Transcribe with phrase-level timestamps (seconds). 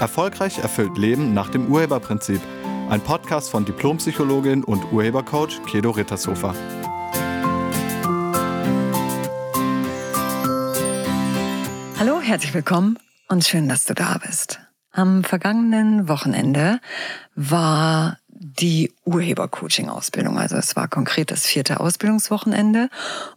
[0.00, 2.40] Erfolgreich erfüllt Leben nach dem Urheberprinzip.
[2.88, 6.54] Ein Podcast von Diplompsychologin und Urhebercoach Kedo Rittershofer.
[11.98, 12.98] Hallo, herzlich willkommen
[13.28, 14.58] und schön, dass du da bist.
[14.90, 16.80] Am vergangenen Wochenende
[17.36, 20.38] war die Urhebercoaching-Ausbildung.
[20.38, 22.88] Also es war konkret das vierte Ausbildungswochenende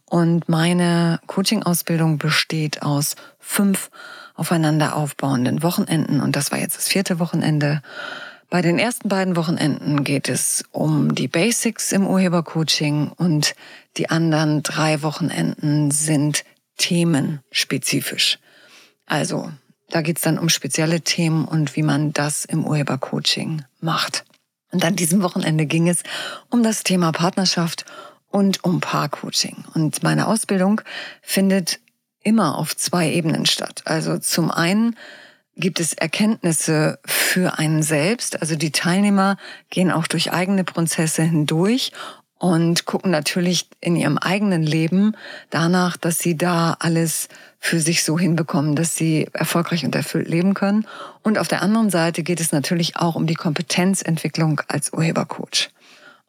[0.05, 3.91] und meine Coaching-Ausbildung besteht aus fünf
[4.35, 7.81] aufeinander aufbauenden Wochenenden und das war jetzt das vierte Wochenende.
[8.49, 13.55] Bei den ersten beiden Wochenenden geht es um die Basics im Urhebercoaching und
[13.97, 16.43] die anderen drei Wochenenden sind
[16.77, 18.39] themenspezifisch.
[19.05, 19.51] Also
[19.89, 24.23] da geht es dann um spezielle Themen und wie man das im Urhebercoaching macht.
[24.71, 26.01] Und an diesem Wochenende ging es
[26.49, 27.85] um das Thema Partnerschaft
[28.29, 29.63] und um Paarcoaching.
[29.75, 30.81] Und meine Ausbildung
[31.21, 31.79] findet
[32.23, 33.81] immer auf zwei Ebenen statt.
[33.85, 34.95] Also zum einen
[35.55, 38.41] gibt es Erkenntnisse für einen selbst.
[38.41, 39.37] Also die Teilnehmer
[39.69, 41.91] gehen auch durch eigene Prozesse hindurch
[42.39, 45.15] und gucken natürlich in ihrem eigenen Leben
[45.49, 50.53] danach, dass sie da alles für sich so hinbekommen, dass sie erfolgreich und erfüllt leben
[50.53, 50.85] können.
[51.21, 55.69] Und auf der anderen Seite geht es natürlich auch um die Kompetenzentwicklung als Urhebercoach.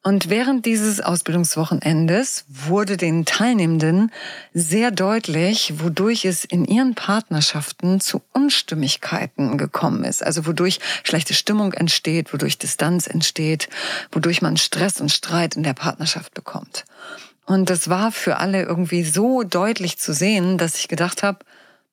[0.06, 4.12] Und während dieses Ausbildungswochenendes wurde den Teilnehmenden
[4.52, 10.22] sehr deutlich, wodurch es in ihren Partnerschaften zu Unstimmigkeiten gekommen ist.
[10.22, 13.70] Also wodurch schlechte Stimmung entsteht, wodurch Distanz entsteht,
[14.12, 16.84] wodurch man Stress und Streit in der Partnerschaft bekommt.
[17.46, 21.38] Und das war für alle irgendwie so deutlich zu sehen, dass ich gedacht habe,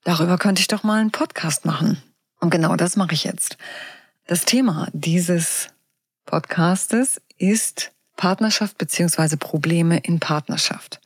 [0.04, 2.04] darüber könnte ich doch mal einen Podcast machen.
[2.42, 3.56] Und genau das mache ich jetzt.
[4.28, 5.70] Das Thema dieses
[6.26, 11.02] Podcastes ist Partnerschaft beziehungsweise Probleme in Partnerschaft.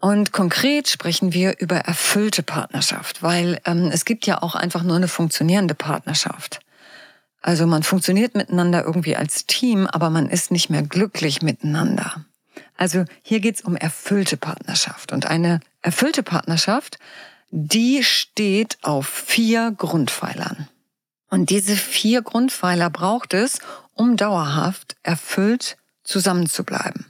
[0.00, 4.96] Und konkret sprechen wir über erfüllte Partnerschaft, weil ähm, es gibt ja auch einfach nur
[4.96, 6.58] eine funktionierende Partnerschaft.
[7.42, 12.24] Also man funktioniert miteinander irgendwie als Team, aber man ist nicht mehr glücklich miteinander.
[12.76, 15.12] Also hier geht's um erfüllte Partnerschaft.
[15.12, 16.98] Und eine erfüllte Partnerschaft,
[17.52, 20.66] die steht auf vier Grundpfeilern.
[21.28, 23.60] Und diese vier Grundpfeiler braucht es,
[23.94, 25.76] um dauerhaft erfüllt
[26.10, 27.06] zusammen zu bleiben.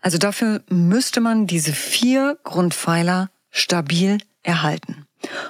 [0.00, 5.06] Also dafür müsste man diese vier Grundpfeiler stabil erhalten.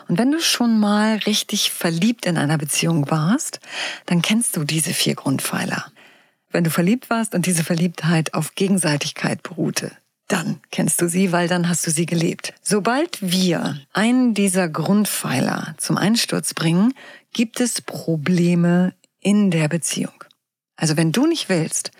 [0.09, 3.61] Und wenn du schon mal richtig verliebt in einer Beziehung warst,
[4.07, 5.87] dann kennst du diese vier Grundpfeiler.
[6.51, 9.91] Wenn du verliebt warst und diese Verliebtheit auf Gegenseitigkeit beruhte,
[10.29, 12.55] dann kennst du sie, weil dann hast du sie gelebt.
[12.62, 16.95] Sobald wir einen dieser Grundpfeiler zum Einsturz bringen,
[17.33, 20.25] gibt es Probleme in der Beziehung.
[20.77, 21.91] Also wenn du nicht willst,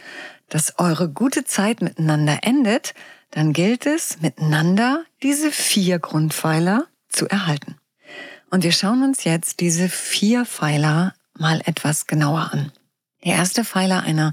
[0.49, 2.95] dass eure gute Zeit miteinander endet,
[3.31, 7.77] dann gilt es, miteinander diese vier Grundpfeiler zu erhalten.
[8.51, 12.71] Und wir schauen uns jetzt diese vier Pfeiler mal etwas genauer an.
[13.25, 14.31] Der erste Pfeiler einer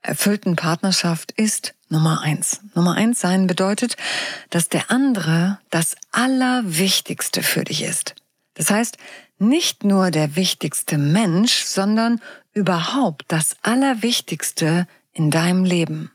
[0.00, 2.60] erfüllten Partnerschaft ist Nummer eins.
[2.74, 3.96] Nummer eins sein bedeutet,
[4.50, 8.16] dass der andere das Allerwichtigste für dich ist.
[8.54, 8.96] Das heißt,
[9.38, 12.20] nicht nur der wichtigste Mensch, sondern
[12.52, 16.10] überhaupt das Allerwichtigste in deinem Leben.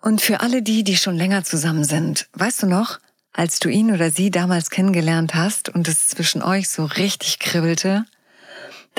[0.00, 2.98] Und für alle die, die schon länger zusammen sind, weißt du noch,
[3.32, 8.04] als du ihn oder sie damals kennengelernt hast und es zwischen euch so richtig kribbelte,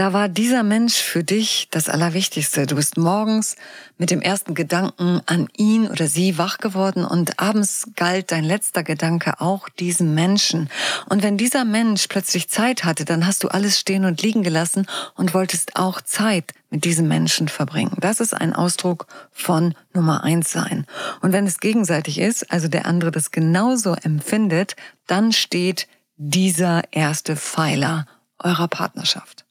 [0.02, 2.66] da war dieser Mensch für dich das Allerwichtigste.
[2.66, 3.56] Du bist morgens
[4.00, 8.82] mit dem ersten Gedanken an ihn oder sie wach geworden und abends galt dein letzter
[8.82, 10.72] Gedanke auch diesem Menschen.
[11.08, 14.88] Und wenn dieser Mensch plötzlich Zeit hatte, dann hast du alles stehen und liegen gelassen
[15.14, 17.96] und wolltest auch Zeit mit diesem Menschen verbringen.
[18.00, 20.88] Das ist ein Ausdruck von Nummer eins sein.
[21.22, 24.76] Und wenn es gegenseitig ist, also der andere das genauso empfindet,
[25.06, 28.08] dann steht dieser erste Pfeiler
[28.40, 29.46] eurer Partnerschaft.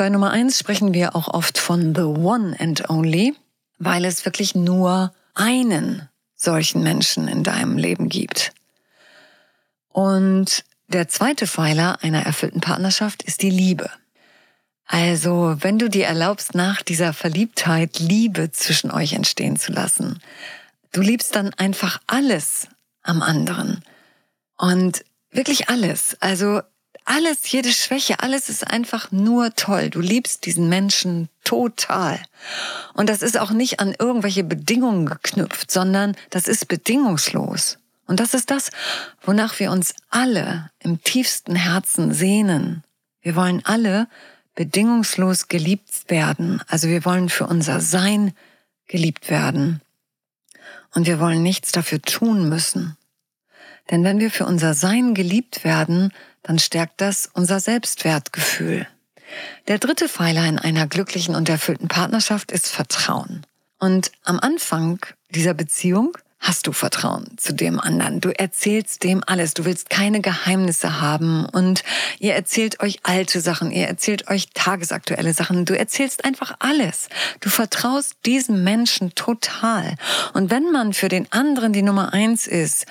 [0.00, 3.36] Bei Nummer eins sprechen wir auch oft von the one and only,
[3.78, 8.54] weil es wirklich nur einen solchen Menschen in deinem Leben gibt.
[9.90, 13.90] Und der zweite Pfeiler einer erfüllten Partnerschaft ist die Liebe.
[14.86, 20.18] Also, wenn du dir erlaubst, nach dieser Verliebtheit Liebe zwischen euch entstehen zu lassen,
[20.92, 22.68] du liebst dann einfach alles
[23.02, 23.84] am anderen.
[24.56, 26.16] Und wirklich alles.
[26.20, 26.62] Also
[27.04, 29.90] alles, jede Schwäche, alles ist einfach nur toll.
[29.90, 32.20] Du liebst diesen Menschen total.
[32.94, 37.78] Und das ist auch nicht an irgendwelche Bedingungen geknüpft, sondern das ist bedingungslos.
[38.06, 38.70] Und das ist das,
[39.22, 42.82] wonach wir uns alle im tiefsten Herzen sehnen.
[43.22, 44.08] Wir wollen alle
[44.54, 46.60] bedingungslos geliebt werden.
[46.66, 48.32] Also wir wollen für unser Sein
[48.88, 49.80] geliebt werden.
[50.92, 52.96] Und wir wollen nichts dafür tun müssen.
[53.90, 58.86] Denn wenn wir für unser Sein geliebt werden, dann stärkt das unser Selbstwertgefühl.
[59.68, 63.46] Der dritte Pfeiler in einer glücklichen und erfüllten Partnerschaft ist Vertrauen.
[63.78, 68.20] Und am Anfang dieser Beziehung hast du Vertrauen zu dem anderen.
[68.20, 69.52] Du erzählst dem alles.
[69.52, 71.84] Du willst keine Geheimnisse haben und
[72.18, 73.70] ihr erzählt euch alte Sachen.
[73.70, 75.66] Ihr erzählt euch tagesaktuelle Sachen.
[75.66, 77.10] Du erzählst einfach alles.
[77.40, 79.96] Du vertraust diesem Menschen total.
[80.32, 82.86] Und wenn man für den anderen die Nummer eins ist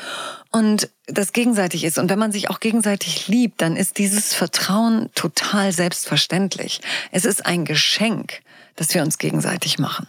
[0.51, 5.09] und das gegenseitig ist und wenn man sich auch gegenseitig liebt, dann ist dieses Vertrauen
[5.15, 6.81] total selbstverständlich.
[7.11, 8.41] Es ist ein Geschenk,
[8.75, 10.07] das wir uns gegenseitig machen.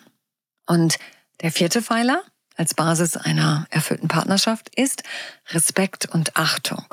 [0.66, 0.98] Und
[1.40, 2.22] der vierte Pfeiler
[2.56, 5.02] als Basis einer erfüllten Partnerschaft ist
[5.50, 6.84] Respekt und Achtung.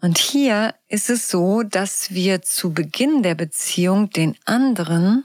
[0.00, 5.24] Und hier ist es so, dass wir zu Beginn der Beziehung den anderen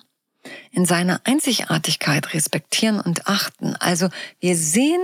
[0.72, 3.76] in seiner Einzigartigkeit respektieren und achten.
[3.76, 4.10] Also
[4.40, 5.02] wir sehen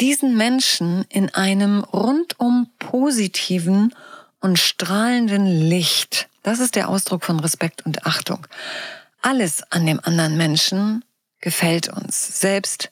[0.00, 3.94] diesen Menschen in einem rundum positiven
[4.40, 6.28] und strahlenden Licht.
[6.42, 8.46] Das ist der Ausdruck von Respekt und Achtung.
[9.20, 11.04] Alles an dem anderen Menschen
[11.40, 12.40] gefällt uns.
[12.40, 12.90] Selbst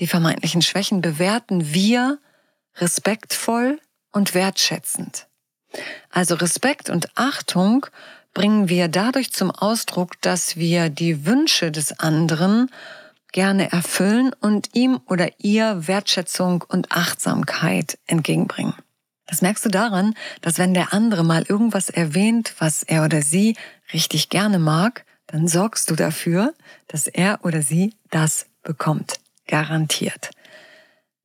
[0.00, 2.18] die vermeintlichen Schwächen bewerten wir
[2.76, 3.78] respektvoll
[4.10, 5.28] und wertschätzend.
[6.10, 7.86] Also Respekt und Achtung
[8.32, 12.70] bringen wir dadurch zum Ausdruck, dass wir die Wünsche des anderen
[13.32, 18.74] gerne erfüllen und ihm oder ihr Wertschätzung und Achtsamkeit entgegenbringen.
[19.26, 23.56] Das merkst du daran, dass wenn der andere mal irgendwas erwähnt, was er oder sie
[23.92, 26.54] richtig gerne mag, dann sorgst du dafür,
[26.88, 29.19] dass er oder sie das bekommt
[29.50, 30.30] garantiert.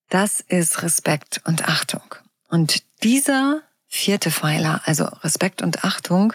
[0.09, 2.15] Das ist Respekt und Achtung.
[2.49, 6.33] Und dieser vierte Pfeiler, also Respekt und Achtung,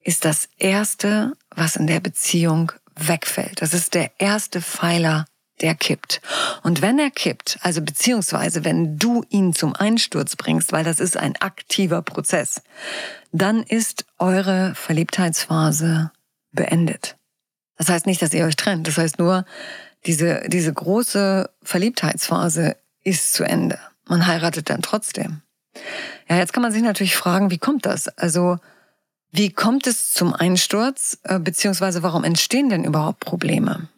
[0.00, 3.62] ist das erste, was in der Beziehung wegfällt.
[3.62, 5.26] Das ist der erste Pfeiler,
[5.60, 6.20] der kippt.
[6.62, 11.16] Und wenn er kippt, also beziehungsweise wenn du ihn zum Einsturz bringst, weil das ist
[11.16, 12.62] ein aktiver Prozess,
[13.30, 16.10] dann ist eure Verliebtheitsphase
[16.50, 17.16] beendet.
[17.78, 18.86] Das heißt nicht, dass ihr euch trennt.
[18.86, 19.44] Das heißt nur,
[20.06, 23.78] diese, diese große Verliebtheitsphase ist zu Ende.
[24.06, 25.42] Man heiratet dann trotzdem.
[26.28, 28.08] Ja, jetzt kann man sich natürlich fragen, wie kommt das?
[28.08, 28.58] Also,
[29.30, 33.88] wie kommt es zum Einsturz, äh, beziehungsweise warum entstehen denn überhaupt Probleme?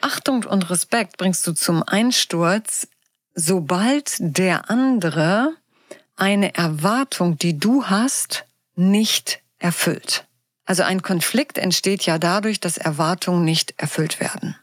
[0.00, 2.88] Achtung und Respekt bringst du zum Einsturz,
[3.34, 5.52] sobald der andere
[6.16, 8.44] eine Erwartung, die du hast,
[8.74, 10.24] nicht erfüllt.
[10.64, 14.56] Also ein Konflikt entsteht ja dadurch, dass Erwartungen nicht erfüllt werden.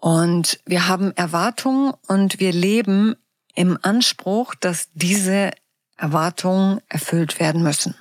[0.00, 3.16] Und wir haben Erwartungen und wir leben
[3.54, 5.50] im Anspruch, dass diese
[5.98, 7.94] Erwartungen erfüllt werden müssen.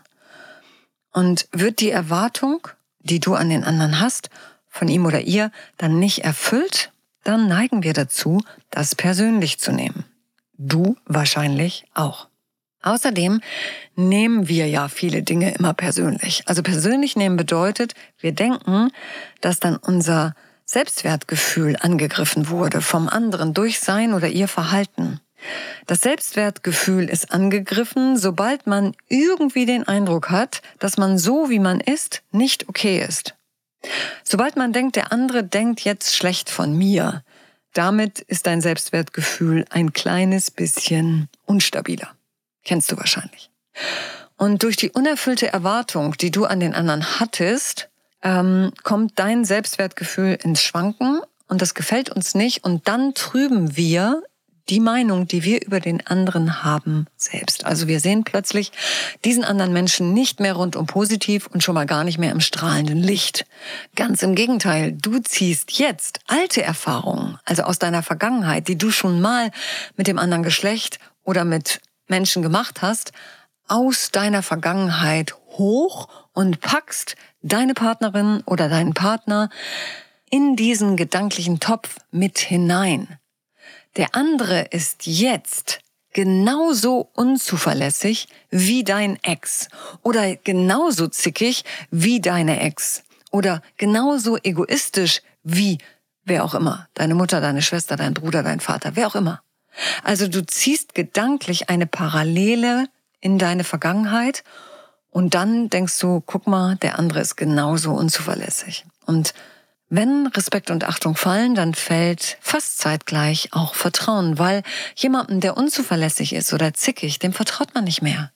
[1.11, 2.67] Und wird die Erwartung,
[2.99, 4.29] die du an den anderen hast,
[4.69, 6.93] von ihm oder ihr dann nicht erfüllt,
[7.23, 10.05] dann neigen wir dazu, das persönlich zu nehmen.
[10.57, 12.29] Du wahrscheinlich auch.
[12.81, 13.41] Außerdem
[13.95, 16.43] nehmen wir ja viele Dinge immer persönlich.
[16.45, 18.91] Also persönlich nehmen bedeutet, wir denken,
[19.41, 20.33] dass dann unser
[20.71, 25.19] Selbstwertgefühl angegriffen wurde vom anderen durch sein oder ihr Verhalten.
[25.87, 31.79] Das Selbstwertgefühl ist angegriffen, sobald man irgendwie den Eindruck hat, dass man so, wie man
[31.79, 33.33] ist, nicht okay ist.
[34.23, 37.23] Sobald man denkt, der andere denkt jetzt schlecht von mir,
[37.73, 42.09] damit ist dein Selbstwertgefühl ein kleines bisschen unstabiler.
[42.63, 43.49] Kennst du wahrscheinlich.
[44.37, 47.88] Und durch die unerfüllte Erwartung, die du an den anderen hattest,
[48.23, 54.23] ähm, kommt dein Selbstwertgefühl ins Schwanken und das gefällt uns nicht und dann trüben wir
[54.69, 57.65] die Meinung, die wir über den anderen haben, selbst.
[57.65, 58.71] Also wir sehen plötzlich
[59.25, 62.99] diesen anderen Menschen nicht mehr rundum positiv und schon mal gar nicht mehr im strahlenden
[62.99, 63.45] Licht.
[63.95, 69.21] Ganz im Gegenteil, du ziehst jetzt alte Erfahrungen, also aus deiner Vergangenheit, die du schon
[69.21, 69.49] mal
[69.97, 73.11] mit dem anderen Geschlecht oder mit Menschen gemacht hast,
[73.67, 76.07] aus deiner Vergangenheit hoch
[76.39, 79.49] und packst deine Partnerin oder deinen Partner
[80.29, 83.19] in diesen gedanklichen Topf mit hinein.
[83.97, 85.81] Der andere ist jetzt
[86.13, 89.67] genauso unzuverlässig wie dein Ex
[90.01, 95.77] oder genauso zickig wie deine Ex oder genauso egoistisch wie
[96.23, 99.41] wer auch immer, deine Mutter, deine Schwester, dein Bruder, dein Vater, wer auch immer.
[100.05, 102.87] Also du ziehst gedanklich eine Parallele
[103.19, 104.45] in deine Vergangenheit
[105.11, 108.85] und dann denkst du, guck mal, der andere ist genauso unzuverlässig.
[109.05, 109.33] Und
[109.89, 114.61] wenn Respekt und Achtung fallen, dann fällt fast zeitgleich auch Vertrauen, weil
[114.95, 118.31] jemandem, der unzuverlässig ist oder zickig, dem vertraut man nicht mehr.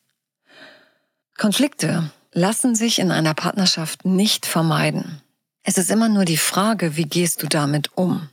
[1.37, 5.21] Konflikte lassen sich in einer Partnerschaft nicht vermeiden.
[5.61, 8.29] Es ist immer nur die Frage, wie gehst du damit um?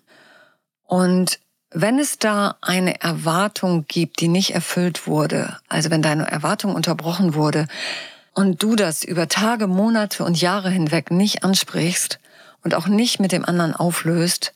[0.83, 1.39] Und
[1.71, 7.35] wenn es da eine Erwartung gibt, die nicht erfüllt wurde, also wenn deine Erwartung unterbrochen
[7.35, 7.67] wurde,
[8.35, 12.21] und du das über Tage, Monate und Jahre hinweg nicht ansprichst
[12.63, 14.53] und auch nicht mit dem anderen auflöst,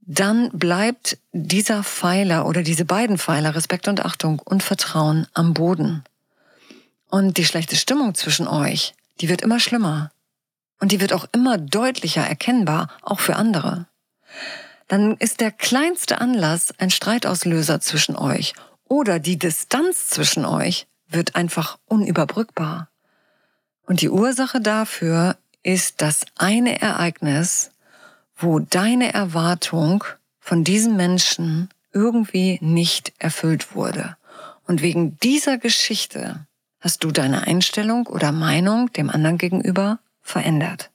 [0.00, 6.04] dann bleibt dieser Pfeiler oder diese beiden Pfeiler Respekt und Achtung und Vertrauen am Boden.
[7.08, 10.10] Und die schlechte Stimmung zwischen euch, die wird immer schlimmer.
[10.80, 13.86] Und die wird auch immer deutlicher erkennbar, auch für andere.
[14.88, 18.54] Dann ist der kleinste Anlass ein Streitauslöser zwischen euch
[18.88, 22.88] oder die Distanz zwischen euch wird einfach unüberbrückbar.
[23.86, 27.70] Und die Ursache dafür ist das eine Ereignis,
[28.36, 30.04] wo deine Erwartung
[30.40, 34.16] von diesem Menschen irgendwie nicht erfüllt wurde.
[34.66, 36.46] Und wegen dieser Geschichte
[36.80, 40.90] hast du deine Einstellung oder Meinung dem anderen gegenüber verändert.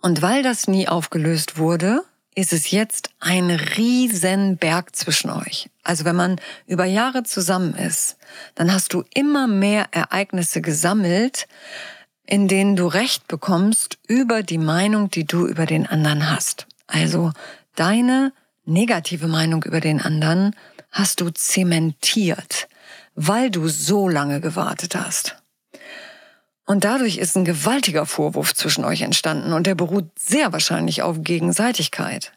[0.00, 2.04] Und weil das nie aufgelöst wurde,
[2.36, 5.70] ist es jetzt ein riesen Berg zwischen euch.
[5.82, 8.18] Also wenn man über Jahre zusammen ist,
[8.54, 11.48] dann hast du immer mehr Ereignisse gesammelt,
[12.26, 16.66] in denen du Recht bekommst über die Meinung, die du über den anderen hast.
[16.86, 17.32] Also
[17.74, 18.32] deine
[18.64, 20.54] negative Meinung über den anderen
[20.90, 22.68] hast du zementiert,
[23.14, 25.36] weil du so lange gewartet hast.
[26.64, 31.22] Und dadurch ist ein gewaltiger Vorwurf zwischen euch entstanden und der beruht sehr wahrscheinlich auf
[31.22, 32.32] Gegenseitigkeit.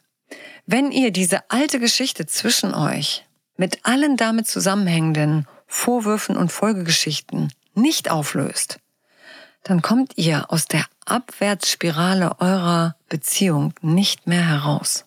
[0.66, 8.08] Wenn ihr diese alte Geschichte zwischen euch mit allen damit zusammenhängenden Vorwürfen und Folgegeschichten nicht
[8.10, 8.78] auflöst,
[9.62, 15.04] dann kommt ihr aus der Abwärtsspirale eurer Beziehung nicht mehr heraus.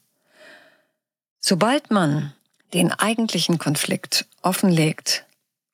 [1.39, 2.33] Sobald man
[2.73, 5.25] den eigentlichen Konflikt offenlegt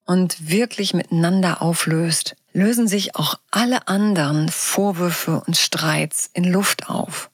[0.05, 7.29] und wirklich miteinander auflöst, lösen sich auch alle anderen Vorwürfe und Streits in Luft auf.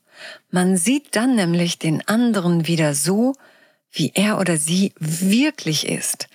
[0.51, 3.35] Man sieht dann nämlich den anderen wieder so,
[3.91, 6.27] wie er oder sie wirklich ist.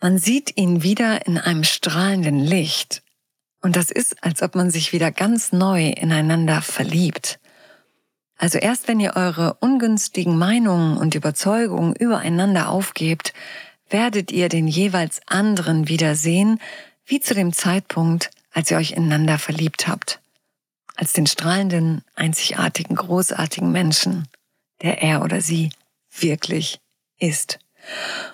[0.00, 3.02] Man sieht ihn wieder in einem strahlenden Licht.
[3.62, 7.38] Und das ist, als ob man sich wieder ganz neu ineinander verliebt.
[8.36, 13.32] Also erst wenn ihr eure ungünstigen Meinungen und Überzeugungen übereinander aufgebt,
[13.88, 16.58] werdet ihr den jeweils anderen wieder sehen,
[17.04, 20.20] wie zu dem Zeitpunkt, als ihr euch ineinander verliebt habt.
[20.96, 24.26] Als den strahlenden, einzigartigen, großartigen Menschen,
[24.82, 25.70] der er oder sie
[26.10, 26.80] wirklich
[27.18, 27.60] ist.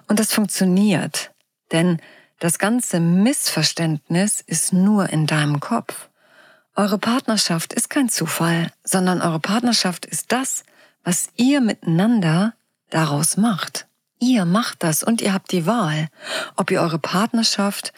[0.07, 1.33] Und das funktioniert,
[1.71, 2.01] denn
[2.39, 6.09] das ganze Missverständnis ist nur in deinem Kopf.
[6.77, 10.63] Eure Partnerschaft ist kein Zufall, sondern eure Partnerschaft ist das,
[11.03, 12.55] was ihr miteinander
[12.91, 13.87] daraus macht.
[14.21, 16.09] Ihr macht das und ihr habt die Wahl,
[16.57, 17.93] ob ihr eure Partnerschaft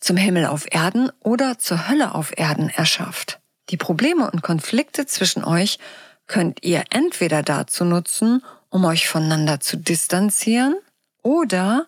[0.00, 3.40] zum Himmel auf Erden oder zur Hölle auf Erden erschafft.
[3.70, 5.78] Die Probleme und Konflikte zwischen euch
[6.26, 10.76] könnt ihr entweder dazu nutzen, um euch voneinander zu distanzieren
[11.22, 11.86] oder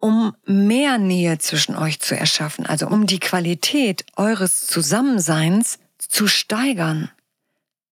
[0.00, 7.10] um mehr Nähe zwischen euch zu erschaffen, also um die Qualität eures Zusammenseins zu steigern.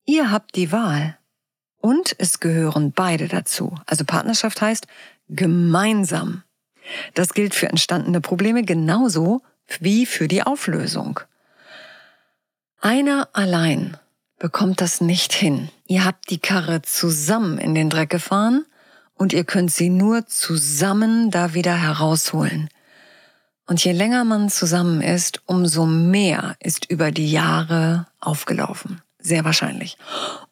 [0.05, 1.19] Ihr habt die Wahl.
[1.81, 3.75] Und es gehören beide dazu.
[3.87, 4.87] Also Partnerschaft heißt
[5.29, 6.43] gemeinsam.
[7.15, 9.43] Das gilt für entstandene Probleme genauso
[9.81, 11.21] wie für die Auflösung.
[12.81, 13.97] Einer allein
[14.39, 15.69] bekommt das nicht hin.
[15.87, 18.65] Ihr habt die Karre zusammen in den Dreck gefahren
[19.17, 22.69] und ihr könnt sie nur zusammen da wieder herausholen.
[23.67, 29.03] Und je länger man zusammen ist, umso mehr ist über die Jahre aufgelaufen.
[29.19, 29.99] Sehr wahrscheinlich.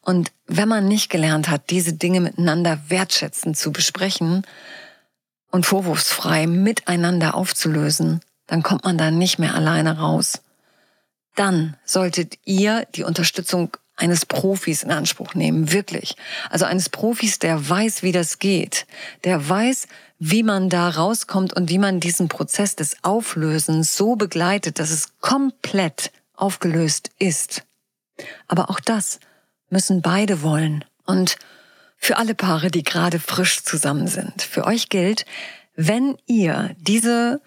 [0.01, 4.43] Und wenn man nicht gelernt hat, diese Dinge miteinander wertschätzend zu besprechen,
[5.55, 10.41] und vorwurfsfrei miteinander aufzulösen, dann kommt man da nicht mehr alleine raus.
[11.35, 16.15] Dann solltet ihr die Unterstützung eines Profis in Anspruch nehmen, wirklich.
[16.49, 18.85] Also eines Profis, der weiß, wie das geht,
[19.23, 19.87] der weiß,
[20.19, 25.19] wie man da rauskommt und wie man diesen Prozess des Auflösens so begleitet, dass es
[25.19, 27.63] komplett aufgelöst ist.
[28.47, 29.19] Aber auch das
[29.69, 30.85] müssen beide wollen.
[31.05, 31.37] Und
[31.97, 34.41] für alle Paare, die gerade frisch zusammen sind.
[34.41, 35.25] Für euch gilt,
[35.75, 37.41] wenn ihr diese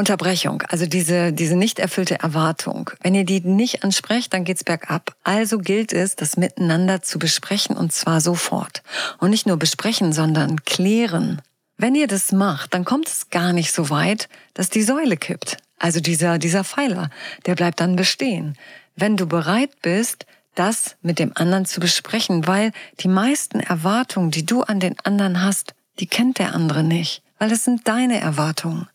[0.00, 5.14] Unterbrechung, also diese, diese nicht erfüllte Erwartung, wenn ihr die nicht ansprecht, dann geht's bergab.
[5.24, 8.82] Also gilt es, das miteinander zu besprechen und zwar sofort.
[9.18, 11.42] Und nicht nur besprechen, sondern klären.
[11.76, 15.58] Wenn ihr das macht, dann kommt es gar nicht so weit, dass die Säule kippt.
[15.78, 17.10] Also dieser, dieser Pfeiler,
[17.44, 18.56] der bleibt dann bestehen.
[18.96, 24.46] Wenn du bereit bist, das mit dem anderen zu besprechen, weil die meisten Erwartungen, die
[24.46, 28.88] du an den anderen hast, die kennt der andere nicht, weil es sind deine Erwartungen.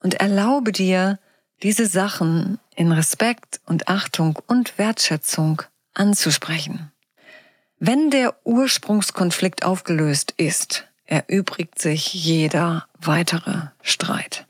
[0.00, 1.18] Und erlaube dir,
[1.62, 5.62] diese Sachen in Respekt und Achtung und Wertschätzung
[5.94, 6.92] anzusprechen.
[7.80, 14.46] Wenn der Ursprungskonflikt aufgelöst ist, erübrigt sich jeder weitere Streit.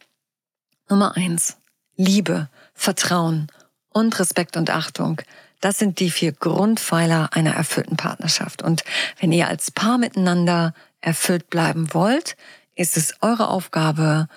[0.89, 1.57] Nummer eins.
[1.97, 3.49] Liebe, Vertrauen
[3.91, 5.21] und Respekt und Achtung,
[5.61, 8.63] das sind die vier Grundpfeiler einer erfüllten Partnerschaft.
[8.63, 8.85] Und
[9.19, 12.37] wenn ihr als Paar miteinander erfüllt bleiben wollt,
[12.77, 14.29] ist es eure Aufgabe,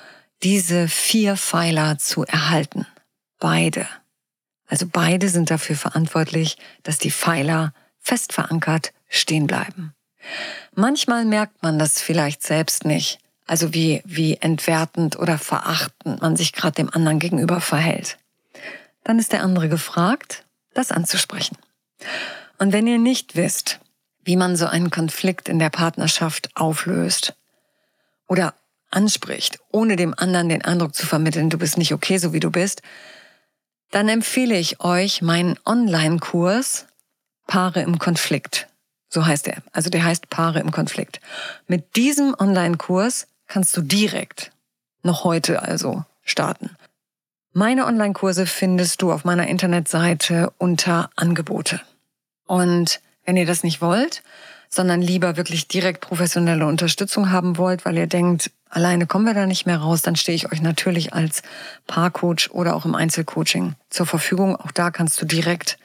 [0.43, 2.87] diese vier Pfeiler zu erhalten.
[3.39, 3.87] Beide.
[4.67, 9.93] Also beide sind dafür verantwortlich, dass die Pfeiler fest verankert stehen bleiben.
[10.73, 16.53] Manchmal merkt man das vielleicht selbst nicht, also wie, wie entwertend oder verachtend man sich
[16.53, 18.17] gerade dem anderen gegenüber verhält.
[19.03, 21.57] Dann ist der andere gefragt, das anzusprechen.
[22.59, 23.79] Und wenn ihr nicht wisst,
[24.23, 27.33] wie man so einen Konflikt in der Partnerschaft auflöst
[28.27, 28.53] oder
[28.91, 32.51] anspricht, ohne dem anderen den Eindruck zu vermitteln, du bist nicht okay, so wie du
[32.51, 32.81] bist,
[33.91, 36.87] dann empfehle ich euch meinen Online-Kurs
[37.47, 38.67] Paare im Konflikt.
[39.09, 39.61] So heißt er.
[39.73, 41.19] Also der heißt Paare im Konflikt.
[41.67, 44.51] Mit diesem Online-Kurs kannst du direkt,
[45.03, 46.77] noch heute also, starten.
[47.51, 51.81] Meine Online-Kurse findest du auf meiner Internetseite unter Angebote.
[52.45, 54.23] Und wenn ihr das nicht wollt,
[54.73, 59.45] sondern lieber wirklich direkt professionelle Unterstützung haben wollt, weil ihr denkt, alleine kommen wir da
[59.45, 61.43] nicht mehr raus, dann stehe ich euch natürlich als
[61.87, 64.55] Paarcoach oder auch im Einzelcoaching zur Verfügung.
[64.55, 65.77] Auch da kannst du direkt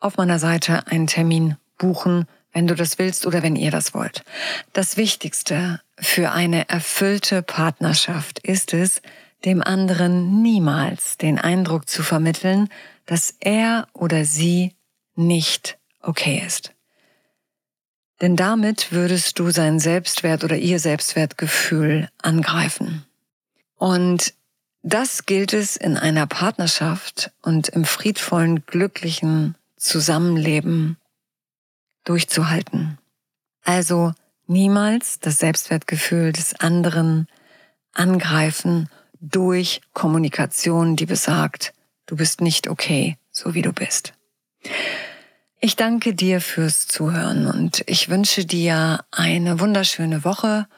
[0.00, 4.24] auf meiner Seite einen Termin buchen, wenn du das willst oder wenn ihr das wollt.
[4.72, 9.02] Das Wichtigste für eine erfüllte Partnerschaft ist es,
[9.44, 12.68] dem anderen niemals den Eindruck zu vermitteln,
[13.04, 14.74] dass er oder sie
[15.14, 16.75] nicht okay ist.
[18.20, 23.04] Denn damit würdest du sein Selbstwert oder ihr Selbstwertgefühl angreifen.
[23.76, 24.32] Und
[24.82, 30.96] das gilt es in einer Partnerschaft und im friedvollen, glücklichen Zusammenleben
[32.04, 32.98] durchzuhalten.
[33.64, 34.12] Also
[34.46, 37.26] niemals das Selbstwertgefühl des anderen
[37.92, 38.88] angreifen
[39.20, 41.74] durch Kommunikation, die besagt,
[42.06, 44.12] du bist nicht okay, so wie du bist.
[45.66, 50.68] Ich danke dir fürs Zuhören und ich wünsche dir eine wunderschöne Woche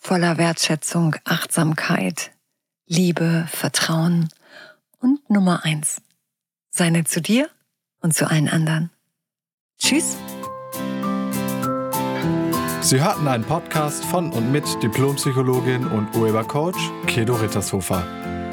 [0.00, 2.30] voller Wertschätzung, Achtsamkeit,
[2.86, 4.28] Liebe, Vertrauen
[5.00, 6.02] und Nummer eins.
[6.70, 7.50] Sei nett zu dir
[8.00, 8.90] und zu allen anderen.
[9.76, 10.16] Tschüss.
[12.80, 18.06] Sie hörten einen Podcast von und mit Diplompsychologin und Urhebercoach Kedo Rittershofer.